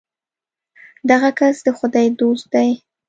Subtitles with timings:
[1.09, 2.69] دغه کس د خدای دوست دی.